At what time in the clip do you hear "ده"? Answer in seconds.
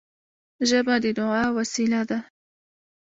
2.09-2.19